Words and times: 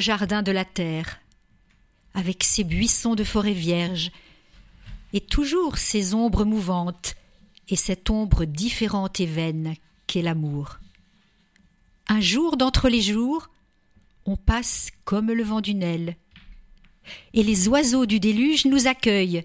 jardin 0.00 0.42
de 0.42 0.52
la 0.52 0.64
terre, 0.64 1.20
avec 2.14 2.44
ses 2.44 2.64
buissons 2.64 3.14
de 3.14 3.24
forêt 3.24 3.52
vierge, 3.52 4.10
et 5.12 5.20
toujours 5.20 5.78
ces 5.78 6.14
ombres 6.14 6.44
mouvantes, 6.44 7.14
et 7.68 7.76
cette 7.76 8.10
ombre 8.10 8.44
différente 8.44 9.20
et 9.20 9.26
vaine 9.26 9.74
qu'est 10.06 10.22
l'amour. 10.22 10.78
Un 12.08 12.20
jour 12.20 12.56
d'entre 12.56 12.88
les 12.88 13.00
jours, 13.00 13.48
on 14.26 14.36
passe 14.36 14.90
comme 15.04 15.30
le 15.30 15.42
vent 15.42 15.60
d'une 15.60 15.82
aile, 15.82 16.16
et 17.32 17.42
les 17.42 17.68
oiseaux 17.68 18.06
du 18.06 18.20
déluge 18.20 18.64
nous 18.64 18.86
accueillent, 18.86 19.44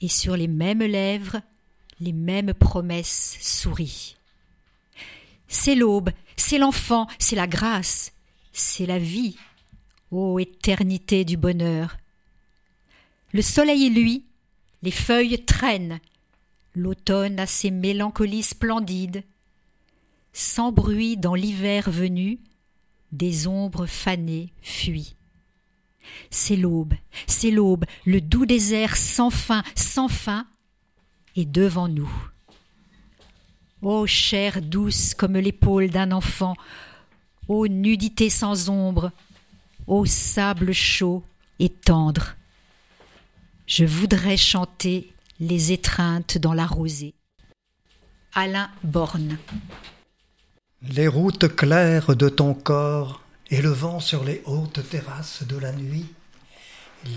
et 0.00 0.08
sur 0.08 0.36
les 0.36 0.48
mêmes 0.48 0.82
lèvres, 0.82 1.40
les 2.00 2.12
mêmes 2.12 2.54
promesses 2.54 3.38
sourient. 3.40 4.16
C'est 5.48 5.74
l'aube, 5.74 6.10
c'est 6.36 6.58
l'enfant, 6.58 7.06
c'est 7.18 7.36
la 7.36 7.46
grâce, 7.46 8.13
c'est 8.54 8.86
la 8.86 8.98
vie, 8.98 9.36
ô 10.10 10.38
éternité 10.38 11.24
du 11.24 11.36
bonheur. 11.36 11.96
Le 13.32 13.42
soleil, 13.42 13.90
lui, 13.90 14.24
les 14.82 14.92
feuilles 14.92 15.44
traînent, 15.44 15.98
l'automne 16.74 17.40
a 17.40 17.46
ses 17.46 17.72
mélancolies 17.72 18.44
splendides. 18.44 19.24
Sans 20.32 20.72
bruit 20.72 21.16
dans 21.16 21.34
l'hiver 21.34 21.90
venu, 21.90 22.38
des 23.12 23.46
ombres 23.46 23.86
fanées 23.86 24.52
fuient. 24.62 25.14
C'est 26.30 26.56
l'aube, 26.56 26.94
c'est 27.26 27.50
l'aube, 27.50 27.84
le 28.04 28.20
doux 28.20 28.46
désert 28.46 28.96
sans 28.96 29.30
fin, 29.30 29.64
sans 29.74 30.08
fin, 30.08 30.46
est 31.34 31.44
devant 31.44 31.88
nous. 31.88 32.12
Ô 33.82 34.06
chair 34.06 34.62
douce 34.62 35.14
comme 35.14 35.36
l'épaule 35.36 35.90
d'un 35.90 36.12
enfant, 36.12 36.54
ô 37.48 37.66
nudité 37.66 38.30
sans 38.30 38.68
ombre, 38.68 39.12
ô 39.86 40.04
sable 40.06 40.72
chaud 40.72 41.22
et 41.58 41.68
tendre. 41.68 42.34
Je 43.66 43.84
voudrais 43.84 44.36
chanter 44.36 45.12
les 45.40 45.72
étreintes 45.72 46.38
dans 46.38 46.54
la 46.54 46.66
rosée. 46.66 47.14
Alain 48.34 48.70
Borne. 48.82 49.38
Les 50.82 51.08
routes 51.08 51.54
claires 51.54 52.14
de 52.16 52.28
ton 52.28 52.52
corps 52.52 53.22
et 53.50 53.62
le 53.62 53.70
vent 53.70 54.00
sur 54.00 54.24
les 54.24 54.42
hautes 54.44 54.88
terrasses 54.90 55.44
de 55.46 55.56
la 55.56 55.72
nuit 55.72 56.06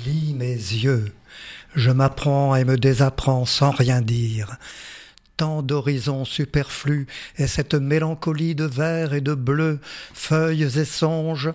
lis 0.05 0.33
mes 0.33 0.53
yeux. 0.53 1.13
Je 1.75 1.91
m'apprends 1.91 2.55
et 2.55 2.65
me 2.65 2.77
désapprends 2.77 3.45
sans 3.45 3.71
rien 3.71 4.01
dire. 4.01 4.57
Tant 5.37 5.61
d'horizons 5.61 6.25
superflus 6.25 7.05
et 7.37 7.45
cette 7.47 7.75
mélancolie 7.75 8.55
de 8.55 8.65
vert 8.65 9.13
et 9.13 9.21
de 9.21 9.35
bleu, 9.35 9.79
feuilles 10.13 10.79
et 10.79 10.85
songes, 10.85 11.53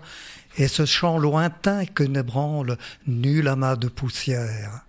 et 0.56 0.68
ce 0.68 0.84
chant 0.84 1.18
lointain 1.18 1.84
que 1.86 2.04
n'ébranle 2.04 2.78
nul 3.06 3.48
amas 3.48 3.76
de 3.76 3.88
poussière. 3.88 4.84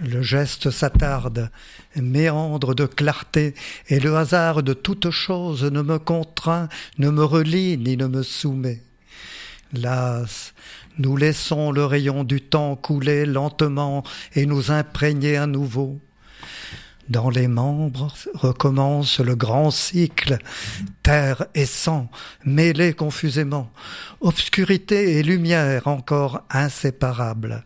Le 0.00 0.22
geste 0.22 0.70
s'attarde, 0.70 1.50
méandre 1.94 2.74
de 2.74 2.86
clarté, 2.86 3.54
et 3.88 4.00
le 4.00 4.16
hasard 4.16 4.62
de 4.62 4.72
toute 4.72 5.10
chose 5.10 5.64
ne 5.64 5.82
me 5.82 5.98
contraint, 5.98 6.68
ne 6.98 7.10
me 7.10 7.22
relie 7.22 7.76
ni 7.76 7.96
ne 7.96 8.06
me 8.06 8.22
soumet. 8.22 8.82
Las, 9.72 10.54
nous 10.98 11.16
laissons 11.16 11.70
le 11.70 11.84
rayon 11.84 12.24
du 12.24 12.40
temps 12.40 12.76
couler 12.76 13.24
lentement 13.24 14.02
et 14.34 14.46
nous 14.46 14.70
imprégner 14.70 15.36
à 15.36 15.46
nouveau. 15.46 16.00
Dans 17.10 17.28
les 17.28 17.48
membres 17.48 18.14
recommence 18.34 19.18
le 19.18 19.34
grand 19.34 19.72
cycle, 19.72 20.38
terre 21.02 21.46
et 21.56 21.66
sang 21.66 22.08
mêlés 22.44 22.92
confusément, 22.92 23.68
obscurité 24.20 25.18
et 25.18 25.24
lumière 25.24 25.88
encore 25.88 26.42
inséparables. 26.50 27.64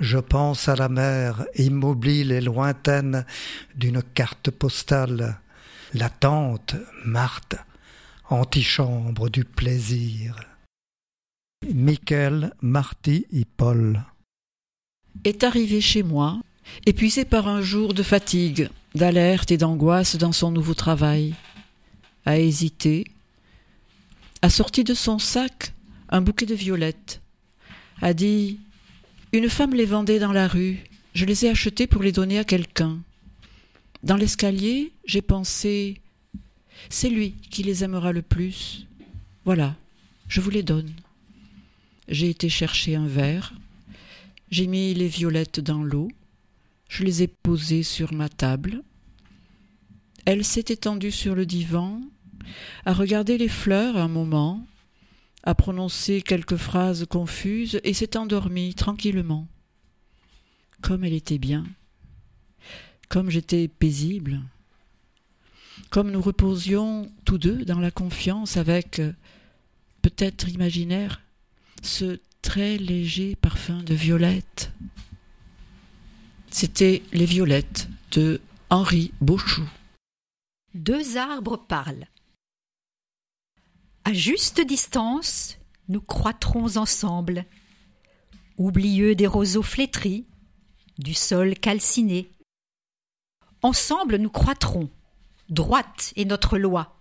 Je 0.00 0.18
pense 0.18 0.68
à 0.68 0.74
la 0.74 0.88
mer 0.88 1.46
immobile 1.54 2.32
et 2.32 2.40
lointaine 2.40 3.24
d'une 3.76 4.02
carte 4.02 4.50
postale, 4.50 5.38
latente, 5.94 6.74
Marthe, 7.04 7.54
antichambre 8.28 9.30
du 9.30 9.44
plaisir. 9.44 10.40
Michael, 11.72 12.52
Marty 12.62 13.26
et 13.32 13.44
Paul. 13.44 14.02
Est 15.22 15.44
arrivé 15.44 15.80
chez 15.80 16.02
moi 16.02 16.40
épuisé 16.84 17.24
par 17.24 17.48
un 17.48 17.60
jour 17.60 17.94
de 17.94 18.02
fatigue, 18.02 18.68
d'alerte 18.94 19.50
et 19.50 19.56
d'angoisse 19.56 20.16
dans 20.16 20.32
son 20.32 20.50
nouveau 20.50 20.74
travail, 20.74 21.34
a 22.24 22.38
hésité, 22.38 23.04
a 24.42 24.50
sorti 24.50 24.84
de 24.84 24.94
son 24.94 25.18
sac 25.18 25.72
un 26.08 26.20
bouquet 26.20 26.46
de 26.46 26.54
violettes, 26.54 27.20
a 28.00 28.14
dit 28.14 28.58
Une 29.32 29.48
femme 29.48 29.74
les 29.74 29.86
vendait 29.86 30.18
dans 30.18 30.32
la 30.32 30.48
rue, 30.48 30.84
je 31.14 31.24
les 31.24 31.46
ai 31.46 31.50
achetées 31.50 31.86
pour 31.86 32.02
les 32.02 32.12
donner 32.12 32.38
à 32.38 32.44
quelqu'un. 32.44 32.98
Dans 34.02 34.16
l'escalier, 34.16 34.92
j'ai 35.04 35.22
pensé 35.22 36.00
C'est 36.90 37.08
lui 37.08 37.34
qui 37.50 37.62
les 37.62 37.84
aimera 37.84 38.12
le 38.12 38.22
plus. 38.22 38.86
Voilà, 39.44 39.76
je 40.28 40.40
vous 40.40 40.50
les 40.50 40.62
donne. 40.62 40.92
J'ai 42.08 42.30
été 42.30 42.48
chercher 42.48 42.94
un 42.94 43.06
verre, 43.06 43.54
j'ai 44.50 44.66
mis 44.66 44.94
les 44.94 45.08
violettes 45.08 45.58
dans 45.58 45.82
l'eau, 45.82 46.08
je 46.88 47.04
les 47.04 47.22
ai 47.22 47.26
posées 47.26 47.82
sur 47.82 48.12
ma 48.12 48.28
table. 48.28 48.82
Elle 50.24 50.44
s'est 50.44 50.64
étendue 50.68 51.12
sur 51.12 51.34
le 51.34 51.46
divan, 51.46 52.00
a 52.84 52.92
regardé 52.92 53.38
les 53.38 53.48
fleurs 53.48 53.96
un 53.96 54.08
moment, 54.08 54.66
a 55.42 55.54
prononcé 55.54 56.22
quelques 56.22 56.56
phrases 56.56 57.06
confuses 57.08 57.80
et 57.84 57.94
s'est 57.94 58.16
endormie 58.16 58.74
tranquillement. 58.74 59.46
Comme 60.82 61.04
elle 61.04 61.12
était 61.12 61.38
bien, 61.38 61.64
comme 63.08 63.30
j'étais 63.30 63.68
paisible, 63.68 64.40
comme 65.90 66.10
nous 66.10 66.20
reposions 66.20 67.10
tous 67.24 67.38
deux 67.38 67.64
dans 67.64 67.78
la 67.78 67.90
confiance 67.90 68.56
avec, 68.56 69.00
peut-être 70.02 70.48
imaginaire, 70.48 71.22
ce 71.82 72.18
très 72.42 72.76
léger 72.78 73.36
parfum 73.36 73.82
de 73.82 73.94
violette. 73.94 74.72
C'était 76.58 77.02
Les 77.12 77.26
Violettes 77.26 77.86
de 78.12 78.40
Henri 78.70 79.12
Beauchou. 79.20 79.68
Deux 80.72 81.18
arbres 81.18 81.58
parlent. 81.58 82.06
À 84.06 84.14
juste 84.14 84.62
distance, 84.62 85.58
nous 85.90 86.00
croîtrons 86.00 86.78
ensemble, 86.78 87.44
oublieux 88.56 89.14
des 89.14 89.26
roseaux 89.26 89.62
flétris, 89.62 90.24
du 90.96 91.12
sol 91.12 91.56
calciné. 91.56 92.30
Ensemble 93.60 94.16
nous 94.16 94.30
croîtrons, 94.30 94.88
droite 95.50 96.14
est 96.16 96.24
notre 96.24 96.56
loi, 96.56 96.98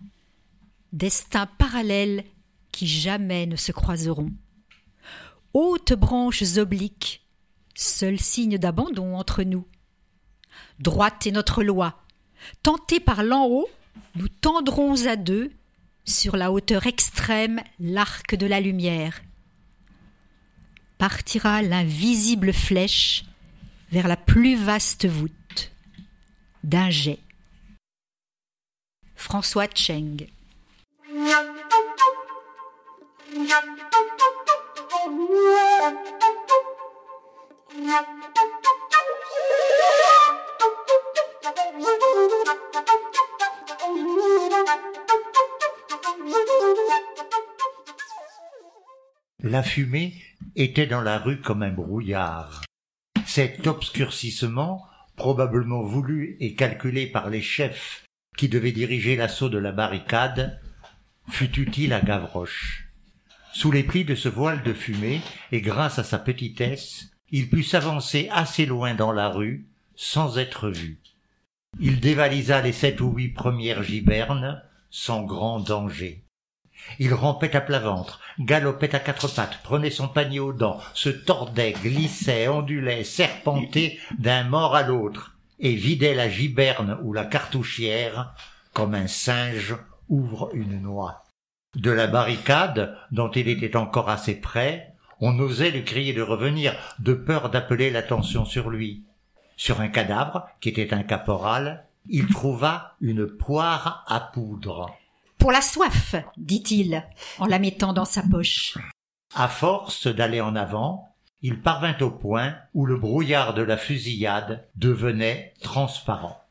destin 0.91 1.45
parallèle 1.45 2.25
qui 2.73 2.87
jamais 2.87 3.45
ne 3.45 3.55
se 3.55 3.71
croiseront. 3.71 4.33
Hautes 5.53 5.93
branches 5.93 6.57
obliques, 6.57 7.24
seul 7.75 8.19
signe 8.19 8.57
d'abandon 8.57 9.15
entre 9.15 9.43
nous. 9.43 9.67
Droite 10.79 11.27
est 11.27 11.31
notre 11.31 11.63
loi. 11.63 12.01
Tentés 12.63 12.99
par 12.99 13.23
l'en 13.23 13.45
haut, 13.45 13.69
nous 14.15 14.27
tendrons 14.27 15.05
à 15.05 15.15
deux, 15.15 15.51
sur 16.05 16.37
la 16.37 16.51
hauteur 16.51 16.87
extrême, 16.87 17.61
l'arc 17.79 18.35
de 18.35 18.45
la 18.45 18.59
lumière. 18.59 19.21
Partira 20.97 21.61
l'invisible 21.61 22.53
flèche 22.53 23.25
vers 23.91 24.07
la 24.07 24.17
plus 24.17 24.55
vaste 24.55 25.07
voûte 25.07 25.71
d'un 26.63 26.89
jet. 26.89 27.19
François 29.15 29.67
Cheng 29.73 30.27
La 49.47 49.61
fumée 49.61 50.15
était 50.55 50.87
dans 50.87 51.01
la 51.01 51.19
rue 51.19 51.39
comme 51.39 51.61
un 51.61 51.69
brouillard. 51.69 52.63
Cet 53.27 53.67
obscurcissement, 53.67 54.83
probablement 55.17 55.83
voulu 55.83 56.35
et 56.39 56.55
calculé 56.55 57.05
par 57.05 57.29
les 57.29 57.43
chefs 57.43 58.05
qui 58.37 58.49
devaient 58.49 58.71
diriger 58.71 59.15
l'assaut 59.15 59.49
de 59.49 59.59
la 59.59 59.71
barricade, 59.71 60.59
fut 61.29 61.59
utile 61.59 61.93
à 61.93 62.01
Gavroche. 62.01 62.89
Sous 63.53 63.71
les 63.71 63.83
plis 63.83 64.03
de 64.03 64.15
ce 64.15 64.29
voile 64.29 64.63
de 64.63 64.73
fumée, 64.73 65.21
et 65.51 65.61
grâce 65.61 65.99
à 65.99 66.03
sa 66.03 66.17
petitesse, 66.17 67.11
il 67.29 67.47
put 67.47 67.61
s'avancer 67.61 68.27
assez 68.31 68.65
loin 68.65 68.95
dans 68.95 69.11
la 69.11 69.29
rue 69.29 69.67
sans 69.95 70.39
être 70.39 70.71
vu. 70.71 70.97
Il 71.79 71.99
dévalisa 71.99 72.63
les 72.63 72.73
sept 72.73 72.99
ou 72.99 73.11
huit 73.11 73.29
premières 73.29 73.83
gibernes 73.83 74.63
sans 74.89 75.21
grand 75.21 75.59
danger. 75.59 76.24
Il 76.99 77.13
rampait 77.13 77.55
à 77.55 77.61
plat 77.61 77.79
ventre, 77.79 78.19
galopait 78.39 78.95
à 78.95 78.99
quatre 78.99 79.27
pattes, 79.33 79.59
prenait 79.63 79.89
son 79.89 80.07
panier 80.07 80.39
aux 80.39 80.53
dents, 80.53 80.79
se 80.93 81.09
tordait, 81.09 81.73
glissait, 81.73 82.47
ondulait, 82.47 83.03
serpentait 83.03 83.97
d'un 84.17 84.43
mort 84.43 84.75
à 84.75 84.83
l'autre, 84.83 85.35
et 85.59 85.73
vidait 85.73 86.15
la 86.15 86.29
giberne 86.29 86.97
ou 87.03 87.13
la 87.13 87.25
cartouchière 87.25 88.33
comme 88.73 88.93
un 88.93 89.07
singe 89.07 89.75
ouvre 90.09 90.49
une 90.53 90.81
noix. 90.81 91.23
De 91.75 91.91
la 91.91 92.07
barricade, 92.07 92.97
dont 93.11 93.31
il 93.31 93.47
était 93.47 93.77
encore 93.77 94.09
assez 94.09 94.35
près, 94.35 94.93
on 95.19 95.39
osait 95.39 95.71
lui 95.71 95.83
crier 95.83 96.13
de 96.13 96.21
revenir, 96.21 96.75
de 96.99 97.13
peur 97.13 97.49
d'appeler 97.49 97.89
l'attention 97.89 98.45
sur 98.45 98.69
lui. 98.69 99.05
Sur 99.55 99.79
un 99.79 99.87
cadavre, 99.87 100.47
qui 100.59 100.69
était 100.69 100.93
un 100.93 101.03
caporal, 101.03 101.85
il 102.07 102.27
trouva 102.27 102.95
une 102.99 103.25
poire 103.25 104.03
à 104.07 104.19
poudre. 104.19 104.93
La 105.51 105.61
soif, 105.61 106.15
dit-il, 106.37 107.03
en 107.39 107.45
la 107.45 107.59
mettant 107.59 107.93
dans 107.93 108.03
sa 108.03 108.23
poche. 108.23 108.77
À 109.33 109.47
force 109.47 110.07
d'aller 110.07 110.41
en 110.41 110.53
avant, 110.53 111.15
il 111.41 111.61
parvint 111.61 111.95
au 112.01 112.09
point 112.09 112.55
où 112.73 112.85
le 112.85 112.97
brouillard 112.97 113.53
de 113.53 113.61
la 113.61 113.77
fusillade 113.77 114.67
devenait 114.75 115.53
transparent. 115.61 116.41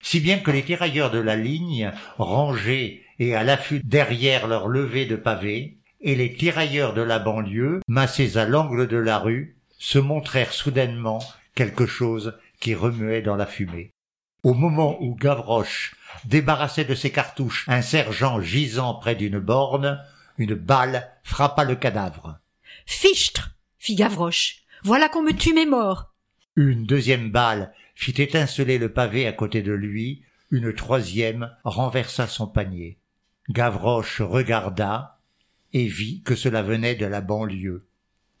Si 0.00 0.18
bien 0.20 0.38
que 0.38 0.50
les 0.50 0.62
tirailleurs 0.62 1.10
de 1.10 1.18
la 1.18 1.36
ligne, 1.36 1.92
rangés 2.16 3.02
et 3.18 3.34
à 3.34 3.44
l'affût 3.44 3.82
derrière 3.84 4.46
leur 4.46 4.68
levée 4.68 5.04
de 5.04 5.16
pavés, 5.16 5.78
et 6.00 6.14
les 6.14 6.32
tirailleurs 6.32 6.94
de 6.94 7.02
la 7.02 7.18
banlieue, 7.18 7.80
massés 7.86 8.38
à 8.38 8.46
l'angle 8.46 8.88
de 8.88 8.96
la 8.96 9.18
rue, 9.18 9.58
se 9.78 9.98
montrèrent 9.98 10.54
soudainement 10.54 11.20
quelque 11.54 11.86
chose 11.86 12.38
qui 12.60 12.74
remuait 12.74 13.22
dans 13.22 13.36
la 13.36 13.46
fumée. 13.46 13.90
Au 14.42 14.54
moment 14.54 14.96
où 15.02 15.14
Gavroche 15.14 15.96
débarrassait 16.24 16.84
de 16.84 16.94
ses 16.94 17.10
cartouches 17.10 17.64
un 17.68 17.82
sergent 17.82 18.40
gisant 18.40 18.94
près 18.94 19.14
d'une 19.14 19.38
borne, 19.38 20.02
une 20.38 20.54
balle 20.54 21.10
frappa 21.22 21.64
le 21.64 21.76
cadavre. 21.76 22.38
Fichtre 22.86 23.50
fit 23.78 23.94
Gavroche. 23.94 24.62
Voilà 24.82 25.08
qu'on 25.08 25.22
me 25.22 25.32
tue 25.32 25.54
mes 25.54 25.66
morts. 25.66 26.14
Une 26.56 26.86
deuxième 26.86 27.30
balle 27.30 27.72
fit 27.94 28.20
étinceler 28.20 28.78
le 28.78 28.92
pavé 28.92 29.26
à 29.26 29.32
côté 29.32 29.62
de 29.62 29.72
lui, 29.72 30.22
une 30.50 30.72
troisième 30.72 31.50
renversa 31.64 32.26
son 32.26 32.46
panier. 32.46 32.98
Gavroche 33.50 34.20
regarda 34.20 35.18
et 35.72 35.86
vit 35.86 36.22
que 36.22 36.34
cela 36.34 36.62
venait 36.62 36.94
de 36.94 37.06
la 37.06 37.20
banlieue. 37.20 37.86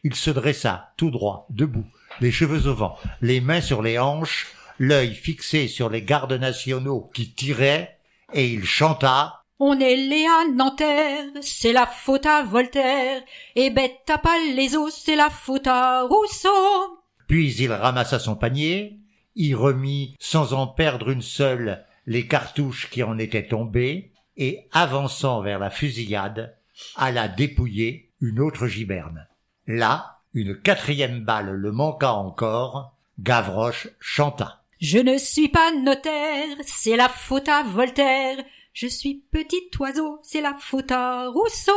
Il 0.02 0.14
se 0.14 0.30
dressa, 0.30 0.92
tout 0.96 1.10
droit, 1.10 1.46
debout, 1.50 1.86
les 2.20 2.30
cheveux 2.30 2.68
au 2.68 2.74
vent, 2.74 2.96
les 3.20 3.40
mains 3.40 3.60
sur 3.60 3.82
les 3.82 3.98
hanches, 3.98 4.46
l'œil 4.78 5.14
fixé 5.14 5.68
sur 5.68 5.88
les 5.88 6.02
gardes 6.02 6.32
nationaux 6.32 7.10
qui 7.14 7.32
tiraient, 7.32 7.98
et 8.32 8.48
il 8.48 8.64
chanta 8.64 9.44
on 9.60 9.78
est 9.78 9.96
Léa 9.96 10.48
Nanterre, 10.52 11.30
c'est 11.40 11.72
la 11.72 11.86
faute 11.86 12.26
à 12.26 12.42
Voltaire, 12.42 13.22
et 13.54 13.70
bête 13.70 14.02
à 14.08 14.18
pas 14.18 14.36
les 14.52 14.74
os, 14.76 14.92
c'est 14.92 15.14
la 15.14 15.30
faute 15.30 15.68
à 15.68 16.02
Rousseau. 16.02 16.98
Puis 17.28 17.54
il 17.54 17.72
ramassa 17.72 18.18
son 18.18 18.34
panier, 18.34 18.98
y 19.36 19.54
remit 19.54 20.16
sans 20.18 20.54
en 20.54 20.66
perdre 20.66 21.10
une 21.10 21.22
seule 21.22 21.84
les 22.06 22.26
cartouches 22.26 22.90
qui 22.90 23.04
en 23.04 23.16
étaient 23.16 23.46
tombées, 23.46 24.12
et 24.36 24.68
avançant 24.72 25.40
vers 25.40 25.60
la 25.60 25.70
fusillade, 25.70 26.56
alla 26.96 27.28
dépouiller 27.28 28.10
une 28.20 28.40
autre 28.40 28.66
giberne. 28.66 29.28
Là, 29.68 30.18
une 30.34 30.60
quatrième 30.60 31.24
balle 31.24 31.52
le 31.52 31.70
manqua 31.70 32.14
encore, 32.14 32.96
Gavroche 33.20 33.88
chanta. 34.00 34.63
Je 34.86 34.98
ne 34.98 35.16
suis 35.16 35.48
pas 35.48 35.72
notaire, 35.72 36.58
c'est 36.60 36.94
la 36.94 37.08
faute 37.08 37.48
à 37.48 37.62
Voltaire. 37.62 38.36
Je 38.74 38.86
suis 38.86 39.24
petit 39.32 39.70
oiseau, 39.80 40.18
c'est 40.22 40.42
la 40.42 40.52
faute 40.60 40.92
à 40.92 41.28
Rousseau. 41.28 41.72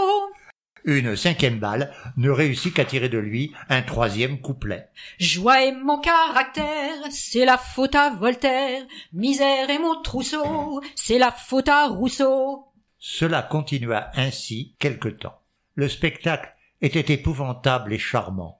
Une 0.83 1.15
cinquième 1.15 1.57
balle 1.57 1.93
ne 2.17 2.29
réussit 2.29 2.73
qu'à 2.73 2.83
tirer 2.83 3.07
de 3.07 3.17
lui 3.17 3.53
un 3.69 3.81
troisième 3.81 4.41
couplet. 4.41 4.89
Joie 5.21 5.63
est 5.63 5.71
mon 5.71 6.01
caractère, 6.01 6.97
c'est 7.09 7.45
la 7.45 7.57
faute 7.57 7.95
à 7.95 8.09
Voltaire. 8.09 8.83
Misère 9.13 9.69
est 9.69 9.79
mon 9.79 10.01
trousseau, 10.01 10.81
c'est 10.93 11.17
la 11.17 11.31
faute 11.31 11.69
à 11.69 11.87
Rousseau. 11.87 12.65
Cela 12.99 13.41
continua 13.41 14.11
ainsi 14.15 14.75
quelque 14.79 15.07
temps. 15.07 15.39
Le 15.75 15.87
spectacle 15.87 16.53
était 16.81 17.13
épouvantable 17.13 17.93
et 17.93 17.99
charmant. 17.99 18.59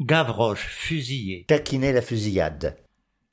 Gavroche, 0.00 0.68
fusillé, 0.68 1.46
taquinait 1.48 1.92
la 1.92 2.02
fusillade. 2.02 2.78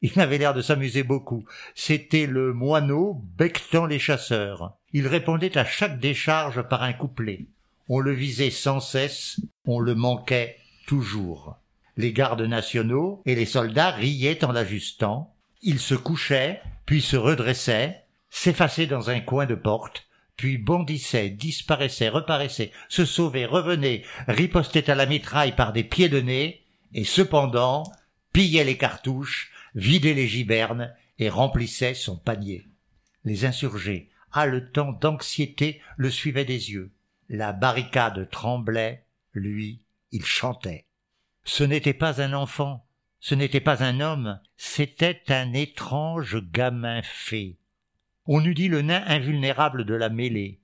Il 0.05 0.19
avait 0.19 0.37
l'air 0.37 0.53
de 0.53 0.61
s'amuser 0.61 1.01
beaucoup. 1.01 1.45
C'était 1.73 2.27
le 2.27 2.53
moineau 2.53 3.23
becquetant 3.39 3.87
les 3.87 3.97
chasseurs. 3.97 4.77
Il 4.93 5.07
répondait 5.07 5.57
à 5.57 5.65
chaque 5.65 5.99
décharge 5.99 6.61
par 6.61 6.83
un 6.83 6.93
couplet. 6.93 7.47
On 7.89 7.99
le 7.99 8.11
visait 8.11 8.51
sans 8.51 8.79
cesse, 8.79 9.39
on 9.65 9.79
le 9.79 9.95
manquait 9.95 10.57
toujours. 10.85 11.57
Les 11.97 12.13
gardes 12.13 12.43
nationaux 12.43 13.23
et 13.25 13.33
les 13.33 13.47
soldats 13.47 13.89
riaient 13.89 14.45
en 14.45 14.51
l'ajustant. 14.51 15.33
Il 15.63 15.79
se 15.79 15.95
couchait, 15.95 16.61
puis 16.85 17.01
se 17.01 17.17
redressait, 17.17 18.03
s'effaçait 18.29 18.85
dans 18.85 19.09
un 19.09 19.21
coin 19.21 19.47
de 19.47 19.55
porte, 19.55 20.05
puis 20.37 20.59
bondissait, 20.59 21.29
disparaissait, 21.29 22.09
reparaissait, 22.09 22.71
se 22.89 23.05
sauvait, 23.05 23.47
revenait, 23.47 24.03
ripostait 24.27 24.87
à 24.91 24.93
la 24.93 25.07
mitraille 25.07 25.55
par 25.55 25.73
des 25.73 25.83
pieds 25.83 26.09
de 26.09 26.21
nez, 26.21 26.61
et 26.93 27.05
cependant 27.05 27.91
pillait 28.33 28.65
les 28.65 28.77
cartouches, 28.77 29.51
vidait 29.75 30.13
les 30.13 30.27
gibernes 30.27 30.93
et 31.19 31.29
remplissait 31.29 31.93
son 31.93 32.17
panier. 32.17 32.67
Les 33.23 33.45
insurgés, 33.45 34.09
haletants 34.31 34.93
d'anxiété, 34.93 35.81
le 35.97 36.09
suivaient 36.09 36.45
des 36.45 36.71
yeux. 36.71 36.91
La 37.29 37.53
barricade 37.53 38.29
tremblait, 38.29 39.05
lui, 39.33 39.81
il 40.11 40.25
chantait. 40.25 40.85
Ce 41.43 41.63
n'était 41.63 41.93
pas 41.93 42.21
un 42.21 42.33
enfant, 42.33 42.85
ce 43.19 43.35
n'était 43.35 43.61
pas 43.61 43.83
un 43.83 43.99
homme, 43.99 44.39
c'était 44.57 45.21
un 45.29 45.53
étrange 45.53 46.41
gamin 46.51 47.01
fée. 47.03 47.57
On 48.25 48.43
eût 48.43 48.53
dit 48.53 48.67
le 48.67 48.81
nain 48.81 49.03
invulnérable 49.07 49.85
de 49.85 49.93
la 49.93 50.09
mêlée. 50.09 50.59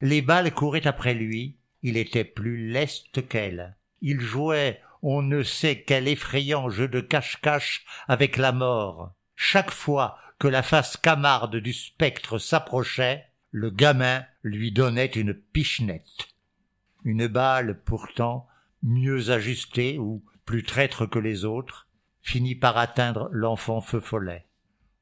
Les 0.00 0.22
balles 0.22 0.52
couraient 0.52 0.86
après 0.86 1.14
lui, 1.14 1.56
il 1.82 1.96
était 1.96 2.24
plus 2.24 2.68
leste 2.70 3.28
qu'elle. 3.28 3.76
Il 4.00 4.20
jouait 4.20 4.80
on 5.06 5.20
ne 5.20 5.42
sait 5.42 5.84
quel 5.86 6.08
effrayant 6.08 6.70
jeu 6.70 6.88
de 6.88 7.00
cache-cache 7.00 7.84
avec 8.08 8.38
la 8.38 8.52
mort. 8.52 9.12
Chaque 9.36 9.70
fois 9.70 10.18
que 10.38 10.48
la 10.48 10.62
face 10.62 10.96
camarde 10.96 11.56
du 11.56 11.74
spectre 11.74 12.38
s'approchait, 12.38 13.26
le 13.50 13.68
gamin 13.68 14.24
lui 14.42 14.72
donnait 14.72 15.04
une 15.04 15.34
pichenette. 15.34 16.30
Une 17.04 17.26
balle, 17.26 17.82
pourtant, 17.84 18.48
mieux 18.82 19.30
ajustée 19.30 19.98
ou 19.98 20.24
plus 20.46 20.62
traître 20.62 21.04
que 21.04 21.18
les 21.18 21.44
autres, 21.44 21.86
finit 22.22 22.54
par 22.54 22.78
atteindre 22.78 23.28
l'enfant 23.30 23.82
feu 23.82 24.00
follet. 24.00 24.46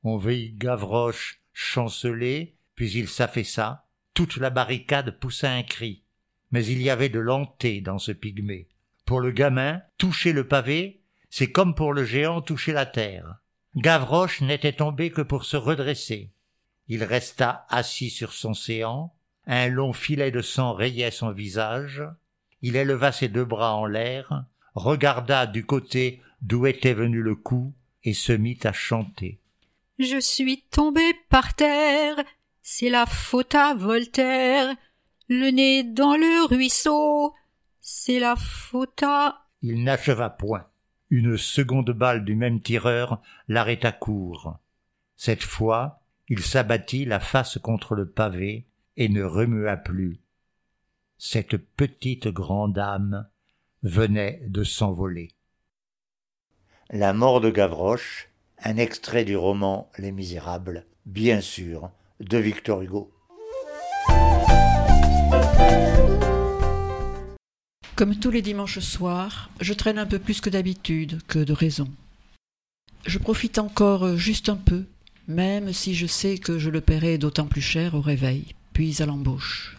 On 0.03 0.17
vit 0.17 0.53
Gavroche 0.55 1.41
chanceler, 1.53 2.57
puis 2.75 2.91
il 2.91 3.09
s'affaissa. 3.09 3.87
Toute 4.15 4.37
la 4.37 4.51
barricade 4.51 5.21
poussa 5.21 5.53
un 5.53 5.63
cri. 5.63 6.03
Mais 6.51 6.67
il 6.67 6.83
y 6.83 6.91
avait 6.91 7.09
de 7.09 7.21
lenté 7.21 7.81
dans 7.81 7.99
ce 7.99 8.11
pygmée. 8.11 8.72
Pour 9.13 9.21
le 9.21 9.31
gamin, 9.31 9.83
toucher 9.99 10.33
le 10.33 10.49
pavé, 10.49 11.03
c'est 11.29 11.53
comme 11.53 11.75
pour 11.75 11.93
le 11.93 12.03
géant 12.03 12.41
toucher 12.41 12.73
la 12.73 12.87
terre. 12.87 13.43
Gavroche 13.77 14.41
n'était 14.41 14.73
tombé 14.73 15.11
que 15.11 15.21
pour 15.21 15.45
se 15.45 15.59
redresser. 15.59 16.31
Il 16.89 17.05
resta 17.05 17.67
assis 17.69 18.09
sur 18.09 18.33
son 18.33 18.55
séant, 18.55 19.13
un 19.47 19.69
long 19.69 19.93
filet 19.93 20.31
de 20.31 20.41
sang 20.41 20.73
rayait 20.73 21.11
son 21.11 21.31
visage, 21.31 22.03
il 22.63 22.75
éleva 22.75 23.13
ses 23.13 23.29
deux 23.29 23.45
bras 23.45 23.75
en 23.75 23.85
l'air, 23.85 24.47
regarda 24.75 25.47
du 25.47 25.67
côté 25.67 26.23
d'où 26.41 26.65
était 26.65 26.95
venu 26.95 27.21
le 27.21 27.35
coup, 27.35 27.75
et 28.05 28.15
se 28.15 28.33
mit 28.33 28.61
à 28.65 28.73
chanter. 28.73 29.39
Je 29.99 30.19
suis 30.21 30.63
tombé 30.71 31.03
par 31.29 31.53
terre, 31.53 32.17
c'est 32.63 32.89
la 32.89 33.05
faute 33.05 33.55
à 33.55 33.75
Voltaire, 33.75 34.75
le 35.29 35.51
nez 35.51 35.83
dans 35.83 36.17
le 36.17 36.47
ruisseau, 36.47 37.35
c'est 37.83 38.21
la 38.21 38.37
faute 38.37 39.03
à... 39.03 39.45
Il 39.61 39.85
n'acheva 39.85 40.31
point. 40.31 40.67
Une 41.11 41.37
seconde 41.37 41.91
balle 41.91 42.25
du 42.25 42.35
même 42.37 42.63
tireur 42.63 43.21
l'arrêta 43.49 43.93
court. 43.93 44.57
Cette 45.17 45.43
fois, 45.43 46.01
il 46.29 46.41
s'abattit 46.41 47.05
la 47.05 47.21
face 47.21 47.59
contre 47.59 47.95
le 47.95 48.09
pavé 48.09 48.65
et 48.97 49.09
ne 49.09 49.23
remua 49.23 49.77
plus. 49.77 50.21
Cette 51.19 51.57
petite 51.57 52.29
grande 52.29 52.79
âme 52.79 53.27
venait 53.83 54.43
de 54.47 54.65
s'envoler. 54.65 55.33
La 56.91 57.13
mort 57.13 57.41
de 57.41 57.51
Gavroche, 57.51 58.29
un 58.63 58.77
extrait 58.77 59.25
du 59.25 59.37
roman 59.37 59.91
Les 59.99 60.13
Misérables, 60.13 60.87
bien 61.05 61.41
sûr, 61.41 61.91
de 62.21 62.39
Victor 62.39 62.83
Hugo. 62.83 63.13
Comme 67.95 68.17
tous 68.17 68.31
les 68.31 68.41
dimanches 68.41 68.79
soirs, 68.79 69.51
je 69.61 69.75
traîne 69.75 69.99
un 69.99 70.07
peu 70.07 70.19
plus 70.19 70.41
que 70.41 70.49
d'habitude, 70.49 71.21
que 71.29 71.39
de 71.39 71.53
raison. 71.53 71.91
Je 73.05 73.19
profite 73.19 73.59
encore 73.59 74.17
juste 74.17 74.49
un 74.49 74.57
peu, 74.57 74.85
même 75.29 75.73
si 75.73 75.95
je 75.95 76.07
sais 76.07 76.39
que 76.39 76.59
je 76.59 76.71
le 76.71 76.81
paierai 76.81 77.19
d'autant 77.19 77.47
plus 77.47 77.61
cher 77.61 77.95
au 77.95 78.01
réveil, 78.01 78.55
puis 78.73 79.03
à 79.03 79.07
l'embauche. 79.07 79.77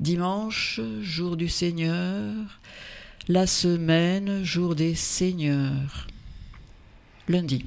Dimanche, 0.00 0.80
jour 1.00 1.36
du 1.36 1.48
Seigneur. 1.48 2.34
La 3.28 3.46
semaine, 3.46 4.42
jour 4.42 4.74
des 4.74 4.94
Seigneurs. 4.94 6.08
Lundi. 7.28 7.64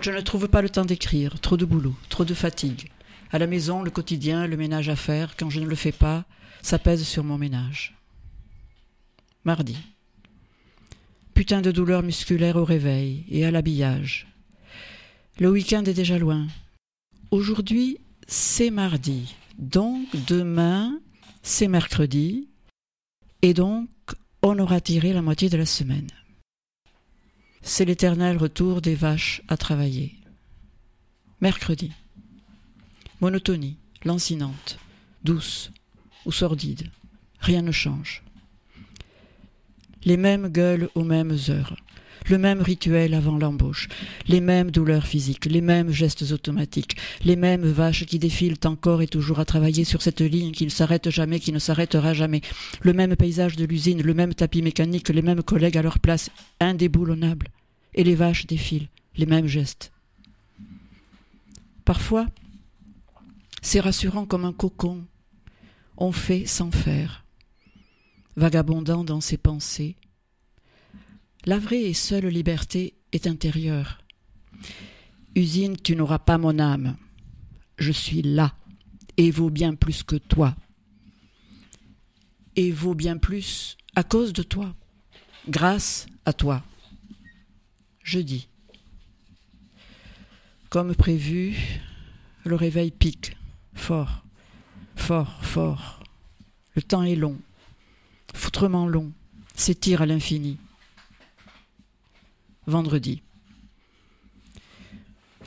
Je 0.00 0.10
ne 0.10 0.20
trouve 0.20 0.48
pas 0.48 0.62
le 0.62 0.70
temps 0.70 0.84
d'écrire, 0.84 1.40
trop 1.40 1.56
de 1.56 1.64
boulot, 1.64 1.94
trop 2.08 2.24
de 2.24 2.34
fatigue. 2.34 2.90
À 3.30 3.38
la 3.38 3.46
maison, 3.46 3.82
le 3.82 3.90
quotidien, 3.90 4.46
le 4.46 4.56
ménage 4.56 4.88
à 4.88 4.96
faire, 4.96 5.36
quand 5.36 5.50
je 5.50 5.60
ne 5.60 5.66
le 5.66 5.76
fais 5.76 5.92
pas, 5.92 6.24
ça 6.66 6.80
pèse 6.80 7.04
sur 7.04 7.22
mon 7.22 7.38
ménage. 7.38 7.94
Mardi. 9.44 9.76
Putain 11.32 11.60
de 11.60 11.70
douleur 11.70 12.02
musculaire 12.02 12.56
au 12.56 12.64
réveil 12.64 13.24
et 13.28 13.46
à 13.46 13.52
l'habillage. 13.52 14.26
Le 15.38 15.48
week-end 15.48 15.84
est 15.84 15.94
déjà 15.94 16.18
loin. 16.18 16.48
Aujourd'hui, 17.30 17.98
c'est 18.26 18.70
mardi. 18.70 19.36
Donc 19.58 20.08
demain, 20.26 20.98
c'est 21.44 21.68
mercredi. 21.68 22.48
Et 23.42 23.54
donc, 23.54 23.88
on 24.42 24.58
aura 24.58 24.80
tiré 24.80 25.12
la 25.12 25.22
moitié 25.22 25.48
de 25.48 25.56
la 25.56 25.66
semaine. 25.66 26.10
C'est 27.62 27.84
l'éternel 27.84 28.38
retour 28.38 28.82
des 28.82 28.96
vaches 28.96 29.40
à 29.46 29.56
travailler. 29.56 30.16
Mercredi. 31.40 31.92
Monotonie, 33.20 33.76
lancinante, 34.04 34.80
douce 35.22 35.70
ou 36.26 36.32
sordide. 36.32 36.90
Rien 37.40 37.62
ne 37.62 37.72
change. 37.72 38.22
Les 40.04 40.18
mêmes 40.18 40.48
gueules 40.48 40.90
aux 40.94 41.04
mêmes 41.04 41.36
heures 41.48 41.76
le 42.28 42.38
même 42.38 42.60
rituel 42.60 43.14
avant 43.14 43.38
l'embauche, 43.38 43.88
les 44.26 44.40
mêmes 44.40 44.70
douleurs 44.70 45.06
physiques, 45.06 45.46
les 45.46 45.60
mêmes 45.60 45.90
gestes 45.90 46.32
automatiques, 46.32 46.96
les 47.24 47.36
mêmes 47.36 47.64
vaches 47.64 48.04
qui 48.04 48.18
défilent 48.18 48.56
encore 48.64 49.02
et 49.02 49.06
toujours 49.06 49.38
à 49.38 49.44
travailler 49.44 49.84
sur 49.84 50.02
cette 50.02 50.20
ligne 50.20 50.52
qui 50.52 50.64
ne 50.64 50.70
s'arrête 50.70 51.10
jamais, 51.10 51.40
qui 51.40 51.52
ne 51.52 51.58
s'arrêtera 51.58 52.14
jamais, 52.14 52.40
le 52.80 52.92
même 52.92 53.16
paysage 53.16 53.56
de 53.56 53.64
l'usine, 53.64 54.02
le 54.02 54.14
même 54.14 54.34
tapis 54.34 54.62
mécanique, 54.62 55.08
les 55.08 55.22
mêmes 55.22 55.42
collègues 55.42 55.78
à 55.78 55.82
leur 55.82 55.98
place, 55.98 56.30
indéboulonnables, 56.60 57.48
et 57.94 58.04
les 58.04 58.14
vaches 58.14 58.46
défilent, 58.46 58.88
les 59.16 59.26
mêmes 59.26 59.46
gestes. 59.46 59.92
Parfois, 61.84 62.26
c'est 63.62 63.80
rassurant 63.80 64.26
comme 64.26 64.44
un 64.44 64.52
cocon. 64.52 65.04
On 65.96 66.12
fait 66.12 66.46
sans 66.46 66.70
faire. 66.70 67.24
Vagabondant 68.36 69.02
dans 69.02 69.22
ses 69.22 69.38
pensées, 69.38 69.96
la 71.46 71.58
vraie 71.58 71.84
et 71.84 71.94
seule 71.94 72.26
liberté 72.26 72.94
est 73.12 73.26
intérieure. 73.26 74.02
Usine, 75.34 75.76
tu 75.76 75.96
n'auras 75.96 76.18
pas 76.18 76.38
mon 76.38 76.58
âme. 76.58 76.96
Je 77.78 77.92
suis 77.92 78.22
là 78.22 78.54
et 79.16 79.30
vaut 79.30 79.50
bien 79.50 79.74
plus 79.74 80.02
que 80.02 80.16
toi. 80.16 80.54
Et 82.56 82.72
vaut 82.72 82.94
bien 82.94 83.16
plus 83.16 83.76
à 83.94 84.02
cause 84.02 84.32
de 84.32 84.42
toi, 84.42 84.74
grâce 85.48 86.06
à 86.24 86.32
toi. 86.32 86.62
Je 88.02 88.18
dis. 88.18 88.48
Comme 90.68 90.94
prévu, 90.94 91.56
le 92.44 92.56
réveil 92.56 92.90
pique, 92.90 93.36
fort, 93.74 94.25
fort, 94.96 95.44
fort. 95.44 96.02
Le 96.74 96.82
temps 96.82 97.04
est 97.04 97.16
long, 97.16 97.36
foutrement 98.34 98.88
long, 98.88 99.12
s'étire 99.54 100.02
à 100.02 100.06
l'infini 100.06 100.58
vendredi. 102.66 103.22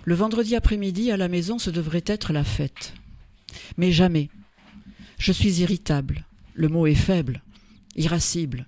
Le 0.06 0.16
vendredi 0.16 0.56
après-midi, 0.56 1.12
à 1.12 1.18
la 1.18 1.28
maison, 1.28 1.60
ce 1.60 1.70
devrait 1.70 2.04
être 2.06 2.34
la 2.34 2.44
fête. 2.44 2.94
Mais 3.78 3.92
jamais. 3.92 4.30
Je 5.18 5.32
suis 5.32 5.60
irritable. 5.60 6.26
Le 6.54 6.70
mot 6.70 6.88
est 6.88 6.96
faible, 6.96 7.44
irascible. 7.96 8.68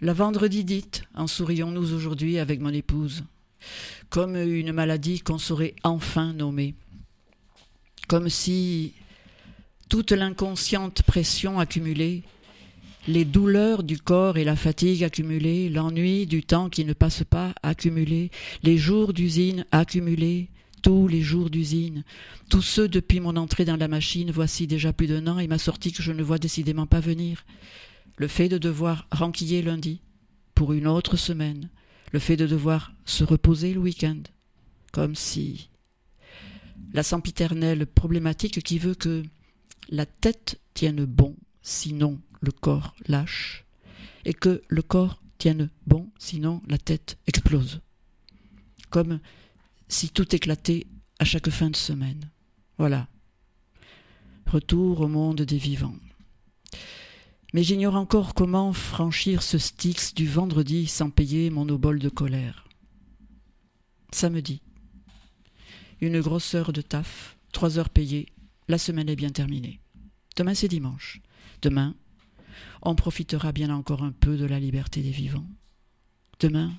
La 0.00 0.12
vendredi 0.12 0.64
dite, 0.64 1.04
en 1.14 1.26
sourions-nous 1.26 1.92
aujourd'hui 1.92 2.38
avec 2.38 2.60
mon 2.60 2.72
épouse, 2.72 3.24
comme 4.10 4.36
une 4.36 4.72
maladie 4.72 5.20
qu'on 5.20 5.38
saurait 5.38 5.74
enfin 5.82 6.32
nommer. 6.32 6.74
Comme 8.08 8.28
si 8.28 8.94
toute 9.92 10.12
l'inconsciente 10.12 11.02
pression 11.02 11.58
accumulée 11.58 12.22
les 13.06 13.26
douleurs 13.26 13.82
du 13.82 13.98
corps 13.98 14.38
et 14.38 14.44
la 14.44 14.56
fatigue 14.56 15.04
accumulée, 15.04 15.68
l'ennui 15.68 16.24
du 16.26 16.42
temps 16.42 16.70
qui 16.70 16.86
ne 16.86 16.94
passe 16.94 17.24
pas 17.24 17.52
accumulé, 17.62 18.30
les 18.62 18.78
jours 18.78 19.12
d'usine 19.12 19.66
accumulés, 19.70 20.48
tous 20.80 21.08
les 21.08 21.20
jours 21.20 21.50
d'usine, 21.50 22.04
tous 22.48 22.62
ceux 22.62 22.88
depuis 22.88 23.20
mon 23.20 23.36
entrée 23.36 23.66
dans 23.66 23.76
la 23.76 23.86
machine, 23.86 24.30
voici 24.30 24.66
déjà 24.66 24.94
plus 24.94 25.08
d'un 25.08 25.26
an, 25.26 25.38
et 25.38 25.46
ma 25.46 25.58
sortie 25.58 25.92
que 25.92 26.02
je 26.02 26.12
ne 26.12 26.22
vois 26.22 26.38
décidément 26.38 26.86
pas 26.86 27.00
venir. 27.00 27.44
Le 28.16 28.28
fait 28.28 28.48
de 28.48 28.56
devoir 28.56 29.06
ranquiller 29.12 29.60
lundi, 29.60 30.00
pour 30.54 30.72
une 30.72 30.86
autre 30.86 31.18
semaine, 31.18 31.68
le 32.12 32.18
fait 32.18 32.38
de 32.38 32.46
devoir 32.46 32.94
se 33.04 33.24
reposer 33.24 33.74
le 33.74 33.80
week-end, 33.80 34.22
comme 34.90 35.14
si 35.14 35.68
la 36.94 37.02
sempiternelle 37.02 37.84
problématique 37.84 38.62
qui 38.62 38.78
veut 38.78 38.94
que 38.94 39.22
la 39.88 40.06
tête 40.06 40.60
tienne 40.74 41.04
bon, 41.04 41.36
sinon 41.62 42.20
le 42.40 42.52
corps 42.52 42.94
lâche, 43.06 43.64
et 44.24 44.34
que 44.34 44.62
le 44.68 44.82
corps 44.82 45.22
tienne 45.38 45.70
bon, 45.86 46.10
sinon 46.18 46.62
la 46.68 46.78
tête 46.78 47.18
explose. 47.26 47.80
Comme 48.90 49.20
si 49.88 50.10
tout 50.10 50.34
éclatait 50.34 50.86
à 51.18 51.24
chaque 51.24 51.50
fin 51.50 51.70
de 51.70 51.76
semaine. 51.76 52.30
Voilà. 52.78 53.08
Retour 54.46 55.00
au 55.00 55.08
monde 55.08 55.42
des 55.42 55.58
vivants. 55.58 55.96
Mais 57.54 57.62
j'ignore 57.62 57.96
encore 57.96 58.34
comment 58.34 58.72
franchir 58.72 59.42
ce 59.42 59.58
Styx 59.58 60.14
du 60.14 60.26
vendredi 60.26 60.86
sans 60.86 61.10
payer 61.10 61.50
mon 61.50 61.68
obol 61.68 61.98
de 61.98 62.08
colère. 62.08 62.66
Samedi. 64.10 64.62
Une 66.00 66.20
grosse 66.20 66.54
heure 66.54 66.72
de 66.72 66.80
taf, 66.80 67.36
trois 67.52 67.78
heures 67.78 67.90
payées, 67.90 68.31
la 68.68 68.78
semaine 68.78 69.08
est 69.08 69.16
bien 69.16 69.30
terminée. 69.30 69.80
Demain 70.36 70.54
c'est 70.54 70.68
dimanche. 70.68 71.20
Demain, 71.62 71.94
on 72.82 72.94
profitera 72.94 73.52
bien 73.52 73.70
encore 73.70 74.02
un 74.02 74.12
peu 74.12 74.36
de 74.36 74.44
la 74.44 74.58
liberté 74.58 75.02
des 75.02 75.10
vivants. 75.10 75.46
Demain, 76.40 76.72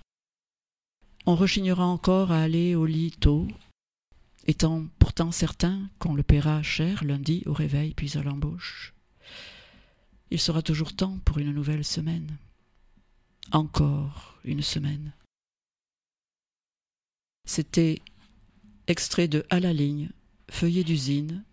on 1.26 1.36
rechignera 1.36 1.86
encore 1.86 2.32
à 2.32 2.42
aller 2.42 2.76
au 2.76 2.86
lit 2.86 3.12
tôt, 3.12 3.48
étant 4.46 4.86
pourtant 5.00 5.32
certain 5.32 5.90
qu'on 6.00 6.16
le 6.16 6.24
paiera 6.24 6.62
cher 6.62 7.04
lundi 7.04 7.44
au 7.46 7.54
réveil 7.54 7.94
puis 7.94 8.18
à 8.18 8.24
l'embauche. 8.24 8.94
Il 10.32 10.40
sera 10.40 10.62
toujours 10.62 10.96
temps 10.96 11.20
pour 11.24 11.38
une 11.38 11.54
nouvelle 11.54 11.86
semaine. 11.86 12.38
Encore 13.52 14.38
une 14.44 14.62
semaine. 14.62 15.14
C'était 17.46 18.02
extrait 18.88 19.28
de 19.28 19.46
À 19.50 19.60
la 19.60 19.74
ligne, 19.74 20.10
feuillet 20.50 20.84
d'usine 20.84 21.44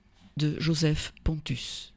Joseph 0.59 1.13
Pontus. 1.25 1.93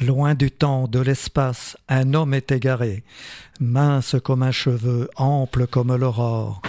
Loin 0.00 0.34
du 0.34 0.50
temps, 0.50 0.88
de 0.88 0.98
l'espace, 0.98 1.76
un 1.88 2.14
homme 2.14 2.34
est 2.34 2.50
égaré, 2.50 3.04
mince 3.60 4.16
comme 4.22 4.42
un 4.42 4.50
cheveu, 4.50 5.08
ample 5.16 5.68
comme 5.68 5.94
l'aurore, 5.94 6.60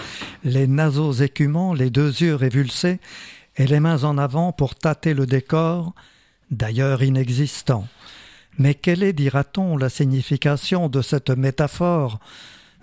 les 0.43 0.67
naseaux 0.67 1.13
écumants, 1.13 1.73
les 1.73 1.89
deux 1.89 2.21
yeux 2.21 2.35
révulsés, 2.35 2.99
et 3.55 3.65
les 3.65 3.79
mains 3.79 4.03
en 4.03 4.17
avant 4.17 4.51
pour 4.51 4.75
tâter 4.75 5.13
le 5.13 5.25
décor, 5.25 5.93
d'ailleurs 6.51 7.01
inexistant. 7.01 7.87
Mais 8.59 8.75
quelle 8.75 9.01
est, 9.01 9.13
dira-t-on, 9.13 9.77
la 9.77 9.89
signification 9.89 10.87
de 10.87 11.01
cette 11.01 11.31
métaphore 11.31 12.19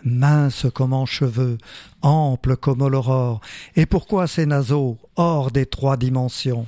mince 0.05 0.67
comme 0.75 0.93
en 0.93 1.07
cheveux, 1.07 1.59
ample 2.03 2.57
comme 2.57 2.87
l'aurore, 2.87 3.41
et 3.77 3.87
pourquoi 3.87 4.27
ces 4.27 4.47
naseaux, 4.47 4.99
hors 5.17 5.51
des 5.51 5.67
trois 5.67 5.97
dimensions? 5.97 6.67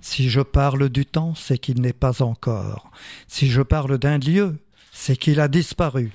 Si 0.00 0.30
je 0.30 0.40
parle 0.40 0.88
du 0.88 1.06
temps, 1.06 1.34
c'est 1.34 1.58
qu'il 1.58 1.80
n'est 1.80 1.92
pas 1.92 2.22
encore. 2.22 2.90
Si 3.26 3.48
je 3.48 3.62
parle 3.62 3.98
d'un 3.98 4.18
lieu, 4.18 4.58
c'est 4.92 5.16
qu'il 5.16 5.40
a 5.40 5.48
disparu. 5.48 6.12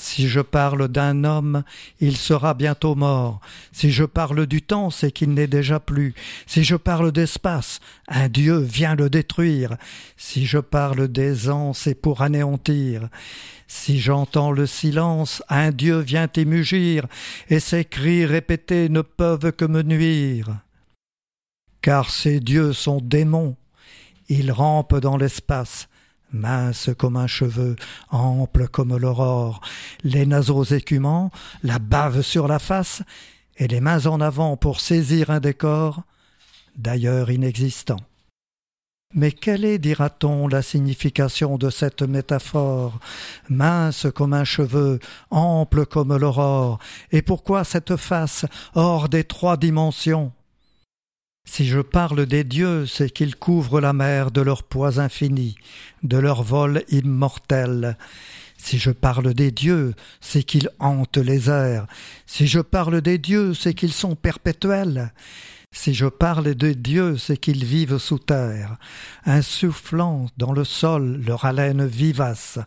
Si 0.00 0.28
je 0.28 0.40
parle 0.40 0.88
d'un 0.88 1.24
homme, 1.24 1.62
il 2.00 2.16
sera 2.16 2.54
bientôt 2.54 2.94
mort. 2.94 3.40
Si 3.70 3.90
je 3.90 4.04
parle 4.04 4.46
du 4.46 4.62
temps, 4.62 4.90
c'est 4.90 5.12
qu'il 5.12 5.34
n'est 5.34 5.46
déjà 5.46 5.78
plus. 5.78 6.14
Si 6.46 6.64
je 6.64 6.76
parle 6.76 7.12
d'espace, 7.12 7.80
un 8.08 8.28
Dieu 8.28 8.58
vient 8.58 8.94
le 8.94 9.10
détruire. 9.10 9.76
Si 10.16 10.46
je 10.46 10.58
parle 10.58 11.08
des 11.08 11.50
ans, 11.50 11.74
c'est 11.74 11.94
pour 11.94 12.22
anéantir. 12.22 13.08
Si 13.68 14.00
j'entends 14.00 14.52
le 14.52 14.66
silence, 14.66 15.42
un 15.48 15.70
Dieu 15.70 15.98
vient 15.98 16.28
y 16.34 16.44
mugir, 16.44 17.06
et 17.48 17.60
ses 17.60 17.84
cris 17.84 18.24
répétés 18.24 18.88
ne 18.88 19.02
peuvent 19.02 19.52
que 19.52 19.64
me 19.66 19.82
nuire 19.82 20.60
car 21.82 22.10
ces 22.10 22.40
dieux 22.40 22.72
sont 22.72 23.00
démons. 23.00 23.56
Ils 24.28 24.52
rampent 24.52 24.98
dans 25.00 25.16
l'espace, 25.16 25.88
minces 26.32 26.90
comme 26.96 27.16
un 27.16 27.26
cheveu, 27.26 27.76
amples 28.10 28.68
comme 28.68 28.96
l'aurore, 28.96 29.60
les 30.02 30.26
naseaux 30.26 30.64
écumants, 30.64 31.30
la 31.62 31.78
bave 31.78 32.22
sur 32.22 32.48
la 32.48 32.58
face, 32.58 33.02
et 33.56 33.68
les 33.68 33.80
mains 33.80 34.06
en 34.06 34.20
avant 34.20 34.56
pour 34.56 34.80
saisir 34.80 35.30
un 35.30 35.40
décor, 35.40 36.02
d'ailleurs 36.76 37.30
inexistant. 37.30 38.00
Mais 39.12 39.32
quelle 39.32 39.64
est, 39.64 39.78
dira-t-on, 39.78 40.46
la 40.46 40.62
signification 40.62 41.58
de 41.58 41.68
cette 41.68 42.02
métaphore, 42.02 43.00
mince 43.48 44.06
comme 44.14 44.32
un 44.32 44.44
cheveu, 44.44 45.00
ample 45.30 45.84
comme 45.84 46.16
l'aurore, 46.16 46.78
et 47.10 47.20
pourquoi 47.20 47.64
cette 47.64 47.96
face 47.96 48.46
hors 48.74 49.08
des 49.08 49.24
trois 49.24 49.56
dimensions? 49.56 50.32
Si 51.44 51.66
je 51.66 51.80
parle 51.80 52.26
des 52.26 52.44
dieux, 52.44 52.86
c'est 52.86 53.10
qu'ils 53.10 53.36
couvrent 53.36 53.80
la 53.80 53.92
mer 53.92 54.30
de 54.30 54.40
leur 54.40 54.62
poids 54.62 55.00
infini, 55.00 55.56
de 56.02 56.16
leur 56.16 56.42
vol 56.42 56.84
immortel. 56.90 57.96
Si 58.56 58.78
je 58.78 58.90
parle 58.90 59.34
des 59.34 59.50
dieux, 59.50 59.94
c'est 60.20 60.42
qu'ils 60.42 60.70
hantent 60.78 61.16
les 61.16 61.50
airs. 61.50 61.86
Si 62.26 62.46
je 62.46 62.60
parle 62.60 63.00
des 63.00 63.18
dieux, 63.18 63.54
c'est 63.54 63.74
qu'ils 63.74 63.92
sont 63.92 64.16
perpétuels. 64.16 65.12
Si 65.72 65.94
je 65.94 66.06
parle 66.06 66.54
de 66.54 66.72
Dieu, 66.72 67.16
c'est 67.16 67.36
qu'ils 67.36 67.64
vivent 67.64 67.98
sous 67.98 68.18
terre, 68.18 68.76
insufflant 69.24 70.26
dans 70.36 70.52
le 70.52 70.64
sol 70.64 71.22
leur 71.24 71.44
haleine 71.44 71.86
vivace. 71.86 72.58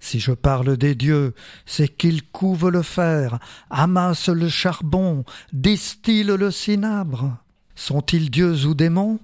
Si 0.00 0.20
je 0.20 0.32
parle 0.32 0.76
des 0.76 0.94
dieux, 0.94 1.34
c'est 1.64 1.88
qu'ils 1.88 2.22
couvent 2.22 2.68
le 2.68 2.82
fer, 2.82 3.38
amassent 3.70 4.28
le 4.28 4.48
charbon, 4.48 5.24
distillent 5.52 6.24
le 6.24 6.50
cinabre. 6.50 7.38
Sont-ils 7.76 8.30
dieux 8.30 8.64
ou 8.66 8.74
démons? 8.74 9.20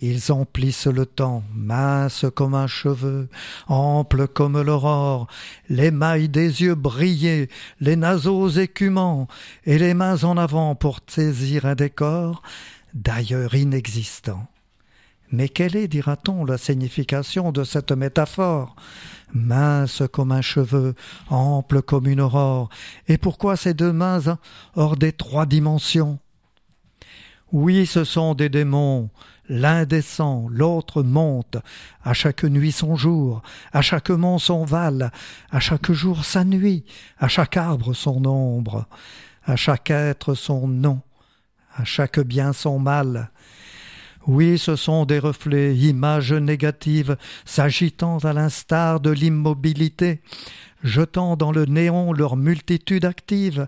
Ils 0.00 0.32
emplissent 0.32 0.88
le 0.88 1.06
temps, 1.06 1.44
minces 1.54 2.26
comme 2.34 2.54
un 2.54 2.66
cheveu, 2.66 3.28
amples 3.68 4.26
comme 4.26 4.60
l'aurore, 4.60 5.28
l'émail 5.68 6.28
des 6.28 6.62
yeux 6.62 6.74
brillés, 6.74 7.48
les 7.78 7.94
naseaux 7.94 8.48
écumants, 8.48 9.28
et 9.64 9.78
les 9.78 9.94
mains 9.94 10.24
en 10.24 10.36
avant 10.36 10.74
pour 10.74 10.98
saisir 11.06 11.66
un 11.66 11.76
décor, 11.76 12.42
d'ailleurs 12.94 13.54
inexistant. 13.54 14.48
Mais 15.30 15.48
quelle 15.48 15.76
est, 15.76 15.86
dira-t-on, 15.86 16.44
la 16.44 16.58
signification 16.58 17.52
de 17.52 17.62
cette 17.62 17.92
métaphore? 17.92 18.74
Mince 19.32 20.02
comme 20.12 20.32
un 20.32 20.42
cheveu, 20.42 20.96
ample 21.30 21.80
comme 21.80 22.08
une 22.08 22.20
aurore, 22.20 22.70
et 23.06 23.18
pourquoi 23.18 23.56
ces 23.56 23.72
deux 23.72 23.92
mains 23.92 24.36
hors 24.74 24.96
des 24.96 25.12
trois 25.12 25.46
dimensions? 25.46 26.18
Oui, 27.52 27.86
ce 27.86 28.04
sont 28.04 28.34
des 28.34 28.48
démons, 28.48 29.10
L'un 29.54 29.84
descend, 29.84 30.48
l'autre 30.50 31.02
monte, 31.02 31.58
à 32.02 32.14
chaque 32.14 32.44
nuit 32.44 32.72
son 32.72 32.96
jour, 32.96 33.42
à 33.72 33.82
chaque 33.82 34.08
mont 34.08 34.38
son 34.38 34.64
val, 34.64 35.12
à 35.50 35.60
chaque 35.60 35.92
jour 35.92 36.24
sa 36.24 36.42
nuit, 36.42 36.84
à 37.18 37.28
chaque 37.28 37.58
arbre 37.58 37.92
son 37.92 38.24
ombre, 38.24 38.86
à 39.44 39.56
chaque 39.56 39.90
être 39.90 40.32
son 40.34 40.66
nom, 40.68 41.02
à 41.74 41.84
chaque 41.84 42.20
bien 42.20 42.54
son 42.54 42.78
mal. 42.78 43.30
Oui, 44.26 44.56
ce 44.56 44.74
sont 44.74 45.04
des 45.04 45.18
reflets, 45.18 45.76
images 45.76 46.32
négatives, 46.32 47.18
s'agitant 47.44 48.18
à 48.18 48.32
l'instar 48.32 49.00
de 49.00 49.10
l'immobilité, 49.10 50.22
jetant 50.82 51.36
dans 51.36 51.52
le 51.52 51.66
néon 51.66 52.14
leur 52.14 52.36
multitude 52.36 53.04
active, 53.04 53.66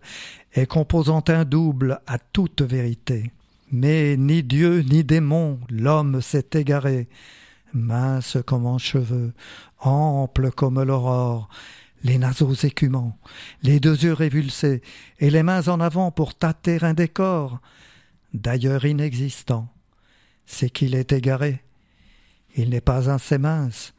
et 0.55 0.65
composant 0.65 1.25
un 1.29 1.45
double 1.45 2.01
à 2.07 2.19
toute 2.19 2.63
vérité. 2.63 3.34
Mais 3.77 4.17
ni 4.17 4.45
Dieu 4.45 4.85
ni 4.89 5.03
démon, 5.03 5.59
l'homme 5.69 6.23
s'est 6.23 6.51
égaré, 6.53 7.09
mince 7.73 8.39
comme 8.47 8.67
en 8.67 8.79
cheveux, 8.79 9.33
ample 9.81 10.53
comme 10.53 10.81
l'aurore, 10.81 11.49
les 12.05 12.19
naseaux 12.19 12.55
écumants, 12.55 13.19
les 13.65 13.81
deux 13.81 14.05
yeux 14.05 14.13
révulsés, 14.13 14.81
et 15.19 15.29
les 15.29 15.43
mains 15.43 15.67
en 15.67 15.81
avant 15.81 16.13
pour 16.13 16.37
tâter 16.37 16.79
un 16.83 16.95
décor, 16.95 17.59
d'ailleurs 18.33 18.85
inexistant. 18.85 19.69
C'est 20.47 20.71
qu'il 20.71 20.95
est 20.95 21.11
égaré. 21.11 21.65
Il 22.55 22.71
n'est 22.71 22.81
pas 22.81 23.11
assez 23.11 23.39
mince, 23.39 23.93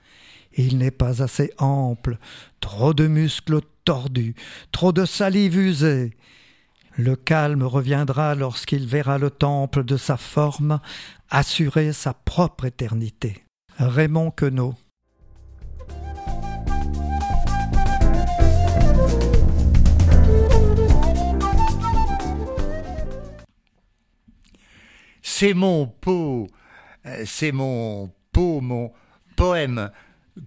il 0.56 0.78
n'est 0.78 0.90
pas 0.90 1.22
assez 1.22 1.52
ample, 1.58 2.18
trop 2.62 2.94
de 2.94 3.08
muscles 3.08 3.60
tordus, 3.84 4.36
trop 4.72 4.94
de 4.94 5.04
salive 5.04 5.58
usée, 5.58 6.14
le 6.98 7.16
calme 7.16 7.64
reviendra 7.64 8.36
lorsqu'il 8.36 8.88
verra 8.88 9.18
le 9.18 9.30
temple 9.30 9.84
de 9.84 9.98
sa 9.98 10.18
forme 10.18 10.80
assurer 11.30 11.94
sa 11.94 12.14
propre 12.14 12.66
éternité. 12.66 13.44
Raymond 13.78 14.32
Queneau 14.32 14.76
C'est 25.22 25.54
mon 25.54 25.88
pot, 25.88 26.48
euh, 27.06 27.24
c'est 27.26 27.52
mon 27.52 28.10
pot, 28.32 28.62
mon 28.62 28.94
poème 29.36 29.92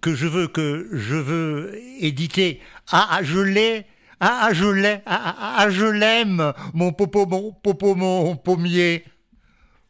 que 0.00 0.14
je 0.14 0.26
veux 0.26 0.48
que 0.48 0.88
je 0.92 1.14
veux 1.14 1.78
éditer. 2.00 2.62
Ah, 2.90 3.08
ah 3.11 3.22
je 3.22 3.38
l'ai 3.38 3.84
ah, 4.20 4.46
ah, 4.48 4.52
je 4.52 4.66
l'aime, 4.66 5.00
ah, 5.07 5.35
ah, 5.38 5.54
ah, 5.59 5.70
je 5.70 5.85
l'aime, 5.85 6.52
mon 6.74 6.92
popo, 6.92 7.26
mon 7.26 7.52
popo, 7.52 7.94
mon 7.94 8.35
pommier. 8.37 9.04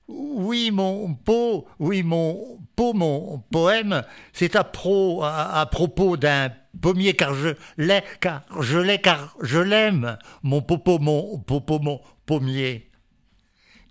Oui, 0.06 0.70
mon 0.70 1.14
pot, 1.14 1.66
oui, 1.78 2.02
mon 2.02 2.58
pot, 2.76 2.92
mon 2.92 3.42
poème, 3.50 4.02
c'est 4.32 4.56
à, 4.56 4.64
pro, 4.64 5.22
à, 5.22 5.66
propos 5.70 6.16
d'un 6.16 6.50
pommier, 6.80 7.14
car 7.14 7.34
je 7.34 7.50
l'ai, 7.78 8.02
car 8.20 8.42
je 8.60 8.78
l'ai, 8.78 9.00
car 9.00 9.34
je 9.42 9.58
l'aime, 9.58 10.18
mon 10.42 10.62
popo, 10.62 10.98
mon 10.98 11.38
popo, 11.38 11.78
mon 11.78 12.00
pommier. 12.26 12.90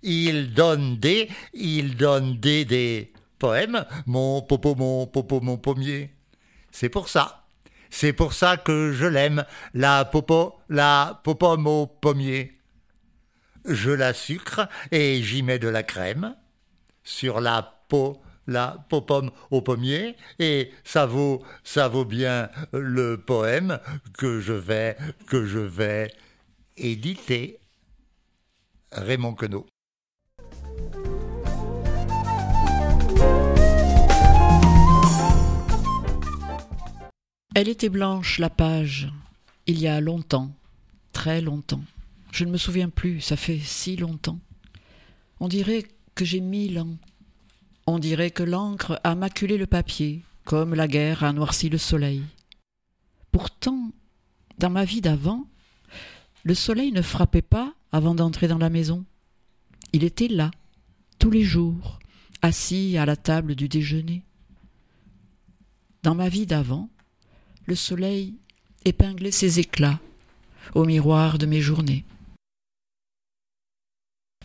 Il 0.02 0.54
donne 0.54 0.98
des, 0.98 1.28
il 1.52 1.96
donne 1.96 2.38
des, 2.38 2.64
des 2.64 3.12
poèmes, 3.38 3.84
mon 4.06 4.42
popo, 4.42 4.74
mon 4.76 5.06
popo, 5.06 5.40
mon 5.40 5.56
pommier. 5.56 6.10
C'est 6.70 6.88
pour 6.88 7.08
ça. 7.08 7.37
C'est 7.90 8.12
pour 8.12 8.32
ça 8.32 8.56
que 8.56 8.92
je 8.92 9.06
l'aime, 9.06 9.44
la 9.74 10.04
popo, 10.04 10.56
la 10.68 11.20
popome 11.24 11.66
au 11.66 11.86
pommier. 11.86 12.58
Je 13.64 13.90
la 13.90 14.14
sucre 14.14 14.68
et 14.90 15.22
j'y 15.22 15.42
mets 15.42 15.58
de 15.58 15.68
la 15.68 15.82
crème 15.82 16.34
sur 17.02 17.40
la 17.40 17.82
peau, 17.88 18.22
la 18.46 18.84
popome 18.88 19.30
au 19.50 19.62
pommier 19.62 20.16
et 20.38 20.72
ça 20.84 21.06
vaut, 21.06 21.42
ça 21.64 21.88
vaut 21.88 22.04
bien 22.04 22.50
le 22.72 23.16
poème 23.16 23.78
que 24.16 24.40
je 24.40 24.52
vais, 24.52 24.96
que 25.26 25.44
je 25.44 25.58
vais 25.58 26.12
éditer. 26.76 27.58
Raymond 28.92 29.34
Queneau. 29.34 29.66
Elle 37.58 37.68
était 37.68 37.88
blanche, 37.88 38.38
la 38.38 38.50
page, 38.50 39.08
il 39.66 39.80
y 39.80 39.88
a 39.88 40.00
longtemps, 40.00 40.54
très 41.12 41.40
longtemps. 41.40 41.82
Je 42.30 42.44
ne 42.44 42.52
me 42.52 42.56
souviens 42.56 42.88
plus, 42.88 43.20
ça 43.20 43.36
fait 43.36 43.58
si 43.58 43.96
longtemps. 43.96 44.38
On 45.40 45.48
dirait 45.48 45.84
que 46.14 46.24
j'ai 46.24 46.38
mille 46.38 46.78
ans. 46.78 46.96
On 47.88 47.98
dirait 47.98 48.30
que 48.30 48.44
l'encre 48.44 49.00
a 49.02 49.16
maculé 49.16 49.58
le 49.58 49.66
papier, 49.66 50.22
comme 50.44 50.72
la 50.72 50.86
guerre 50.86 51.24
a 51.24 51.32
noirci 51.32 51.68
le 51.68 51.78
soleil. 51.78 52.22
Pourtant, 53.32 53.90
dans 54.58 54.70
ma 54.70 54.84
vie 54.84 55.00
d'avant, 55.00 55.44
le 56.44 56.54
soleil 56.54 56.92
ne 56.92 57.02
frappait 57.02 57.42
pas 57.42 57.74
avant 57.90 58.14
d'entrer 58.14 58.46
dans 58.46 58.58
la 58.58 58.70
maison. 58.70 59.04
Il 59.92 60.04
était 60.04 60.28
là, 60.28 60.52
tous 61.18 61.32
les 61.32 61.42
jours, 61.42 61.98
assis 62.40 62.96
à 62.98 63.04
la 63.04 63.16
table 63.16 63.56
du 63.56 63.66
déjeuner. 63.68 64.22
Dans 66.04 66.14
ma 66.14 66.28
vie 66.28 66.46
d'avant, 66.46 66.88
le 67.68 67.74
soleil 67.74 68.34
épinglait 68.86 69.30
ses 69.30 69.60
éclats 69.60 70.00
au 70.74 70.86
miroir 70.86 71.36
de 71.36 71.44
mes 71.44 71.60
journées. 71.60 72.04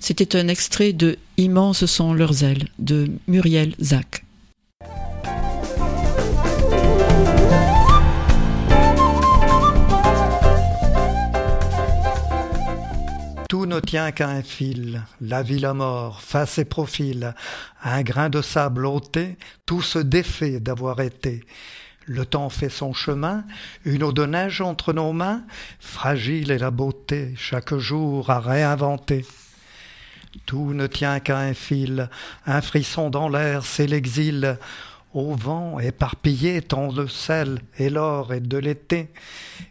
C'était 0.01 0.35
un 0.35 0.49
extrait 0.49 0.91
de 0.91 1.17
Immenses 1.37 1.85
sont 1.85 2.13
leurs 2.13 2.43
ailes 2.43 2.67
de 2.79 3.09
Muriel 3.27 3.75
Zach. 3.81 4.25
Tout 13.47 13.65
ne 13.65 13.79
tient 13.79 14.11
qu'à 14.11 14.27
un 14.27 14.41
fil, 14.41 15.01
la 15.21 15.43
vie 15.43 15.59
la 15.59 15.73
mort, 15.73 16.21
face 16.21 16.57
et 16.57 16.65
profil, 16.65 17.33
un 17.83 18.01
grain 18.01 18.29
de 18.29 18.41
sable 18.41 18.85
ôté, 18.85 19.37
tout 19.65 19.81
se 19.81 19.99
défait 19.99 20.59
d'avoir 20.59 20.99
été. 20.99 21.45
Le 22.05 22.25
temps 22.25 22.49
fait 22.49 22.69
son 22.69 22.91
chemin, 22.91 23.45
une 23.85 24.03
eau 24.03 24.11
de 24.11 24.25
neige 24.25 24.59
entre 24.59 24.91
nos 24.91 25.13
mains, 25.13 25.43
fragile 25.79 26.51
est 26.51 26.57
la 26.57 26.71
beauté, 26.71 27.33
chaque 27.37 27.75
jour 27.75 28.29
à 28.29 28.41
réinventer. 28.41 29.25
Tout 30.45 30.73
ne 30.73 30.87
tient 30.87 31.21
qu'à 31.21 31.37
un 31.37 31.53
fil, 31.53 32.09
un 32.45 32.61
frisson 32.61 33.09
dans 33.09 33.29
l'air, 33.29 33.65
c'est 33.65 33.87
l'exil. 33.87 34.57
au 35.13 35.35
vent 35.35 35.79
éparpillé 35.79 36.63
tant 36.63 36.91
de 36.91 37.05
sel 37.05 37.59
et 37.77 37.91
l'or 37.91 38.33
et 38.33 38.39
de 38.39 38.57
l'été, 38.57 39.09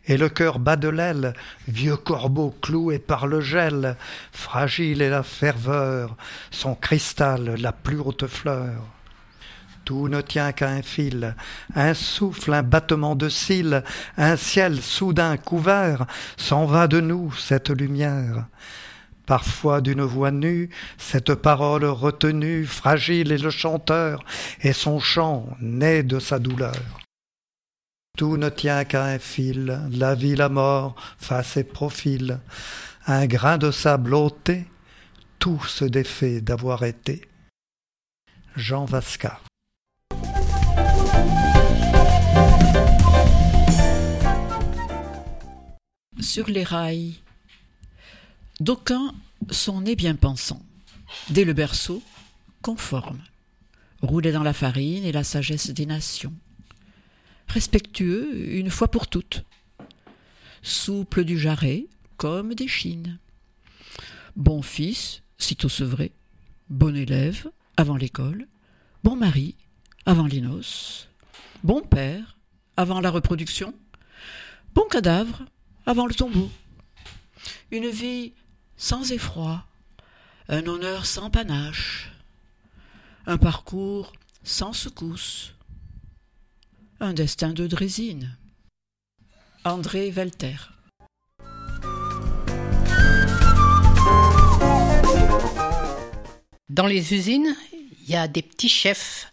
et 0.06 0.16
le 0.16 0.28
cœur 0.28 0.60
bat 0.60 0.76
de 0.76 0.88
l'aile, 0.88 1.34
vieux 1.66 1.96
corbeau 1.96 2.54
cloué 2.62 3.00
par 3.00 3.26
le 3.26 3.40
gel, 3.40 3.96
fragile 4.30 5.02
est 5.02 5.10
la 5.10 5.24
ferveur, 5.24 6.16
son 6.52 6.76
cristal 6.76 7.56
la 7.58 7.72
plus 7.72 7.98
haute 7.98 8.28
fleur. 8.28 8.84
Tout 9.92 10.08
ne 10.08 10.22
tient 10.22 10.52
qu'à 10.52 10.70
un 10.70 10.80
fil, 10.80 11.36
un 11.74 11.92
souffle, 11.92 12.54
un 12.54 12.62
battement 12.62 13.14
de 13.14 13.28
cils, 13.28 13.84
un 14.16 14.36
ciel 14.36 14.80
soudain 14.80 15.36
couvert, 15.36 16.06
s'en 16.38 16.64
va 16.64 16.88
de 16.88 16.98
nous 16.98 17.30
cette 17.32 17.68
lumière. 17.68 18.46
Parfois 19.26 19.82
d'une 19.82 20.00
voix 20.00 20.30
nue, 20.30 20.70
cette 20.96 21.34
parole 21.34 21.84
retenue, 21.84 22.64
fragile 22.64 23.32
est 23.32 23.42
le 23.42 23.50
chanteur, 23.50 24.24
et 24.62 24.72
son 24.72 24.98
chant 24.98 25.46
naît 25.60 26.02
de 26.02 26.18
sa 26.18 26.38
douleur. 26.38 27.00
Tout 28.16 28.38
ne 28.38 28.48
tient 28.48 28.86
qu'à 28.86 29.04
un 29.04 29.18
fil, 29.18 29.78
la 29.90 30.14
vie, 30.14 30.36
la 30.36 30.48
mort, 30.48 30.94
face 31.18 31.58
et 31.58 31.64
profil. 31.64 32.40
Un 33.06 33.26
grain 33.26 33.58
de 33.58 33.70
sable 33.70 34.14
ôté, 34.14 34.64
tout 35.38 35.62
se 35.66 35.84
défait 35.84 36.40
d'avoir 36.40 36.82
été. 36.82 37.28
Jean 38.56 38.86
Vasca. 38.86 39.38
Sur 46.20 46.48
les 46.48 46.64
rails, 46.64 47.16
d'aucuns 48.58 49.14
sont 49.50 49.82
nés 49.82 49.96
bien 49.96 50.14
pensants. 50.14 50.62
Dès 51.28 51.44
le 51.44 51.52
berceau, 51.52 52.02
conformes, 52.62 53.22
roulés 54.00 54.32
dans 54.32 54.42
la 54.42 54.54
farine 54.54 55.04
et 55.04 55.12
la 55.12 55.24
sagesse 55.24 55.70
des 55.70 55.84
nations. 55.84 56.32
Respectueux 57.48 58.56
une 58.56 58.70
fois 58.70 58.90
pour 58.90 59.08
toutes. 59.08 59.44
Souples 60.62 61.24
du 61.24 61.38
jarret 61.38 61.86
comme 62.16 62.54
des 62.54 62.68
chines. 62.68 63.18
Bon 64.36 64.62
fils, 64.62 65.22
sitôt 65.36 65.68
sevré. 65.68 66.12
Bon 66.70 66.96
élève, 66.96 67.50
avant 67.76 67.96
l'école. 67.96 68.46
Bon 69.04 69.16
mari, 69.16 69.54
avant 70.06 70.26
les 70.26 70.40
noces. 70.40 71.08
Bon 71.62 71.80
père, 71.80 72.36
avant 72.76 73.00
la 73.00 73.10
reproduction. 73.10 73.74
Bon 74.74 74.84
cadavre, 74.88 75.44
avant 75.86 76.06
le 76.06 76.14
tombeau. 76.14 76.50
Une 77.70 77.88
vie 77.88 78.32
sans 78.76 79.12
effroi, 79.12 79.64
un 80.48 80.66
honneur 80.66 81.06
sans 81.06 81.30
panache, 81.30 82.10
un 83.26 83.38
parcours 83.38 84.12
sans 84.42 84.72
secousse, 84.72 85.54
un 87.00 87.12
destin 87.12 87.52
de 87.52 87.66
drésine. 87.66 88.36
André 89.64 90.10
Velter. 90.10 90.56
Dans 96.68 96.86
les 96.86 97.14
usines, 97.14 97.54
il 97.72 98.10
y 98.10 98.16
a 98.16 98.26
des 98.26 98.42
petits 98.42 98.68
chefs 98.68 99.30